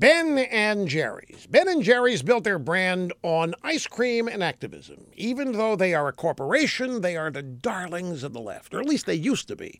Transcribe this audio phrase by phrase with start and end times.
[0.00, 1.46] Ben and Jerry's.
[1.50, 5.08] Ben and Jerry's built their brand on ice cream and activism.
[5.14, 8.88] Even though they are a corporation, they are the darlings of the left, or at
[8.88, 9.78] least they used to be.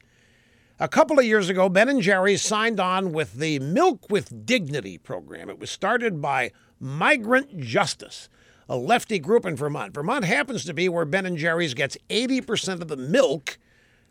[0.78, 4.98] A couple of years ago, Ben and Jerry's signed on with the Milk with Dignity
[4.98, 5.48] program.
[5.48, 8.28] It was started by Migrant Justice,
[8.68, 9.94] a lefty group in Vermont.
[9.94, 13.56] Vermont happens to be where Ben and Jerry's gets 80% of the milk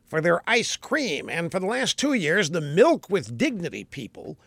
[0.07, 1.29] for their ice cream.
[1.29, 4.39] And for the last two years, the Milk with Dignity people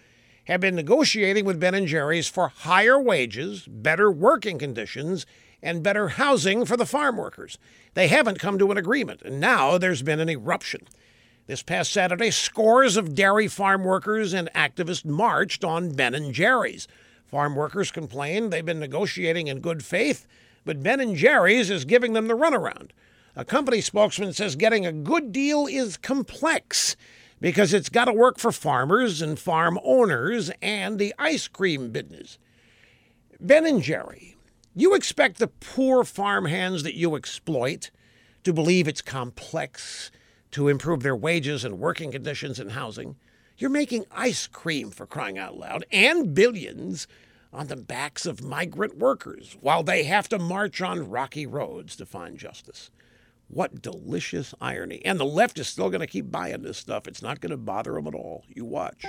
[0.44, 5.24] have been negotiating with Ben and Jerry's for higher wages, better working conditions,
[5.62, 7.58] and better housing for the farm workers.
[7.94, 10.88] They haven't come to an agreement, and now there's been an eruption.
[11.46, 16.88] This past Saturday, scores of dairy farm workers and activists marched on Ben and Jerry's.
[17.26, 20.26] Farm workers complained they've been negotiating in good faith,
[20.64, 22.90] but Ben and Jerry's is giving them the runaround.
[23.34, 26.96] A company spokesman says getting a good deal is complex
[27.42, 32.38] because it's got to work for farmers and farm owners and the ice cream business.
[33.40, 34.36] Ben and Jerry,
[34.76, 37.90] you expect the poor farm hands that you exploit
[38.44, 40.12] to believe it's complex
[40.52, 43.16] to improve their wages and working conditions and housing.
[43.58, 47.08] You're making ice cream for crying out loud and billions
[47.52, 52.06] on the backs of migrant workers while they have to march on rocky roads to
[52.06, 52.92] find justice.
[53.48, 55.04] What delicious irony.
[55.04, 57.06] And the left is still going to keep buying this stuff.
[57.06, 58.44] It's not going to bother them at all.
[58.48, 59.04] You watch.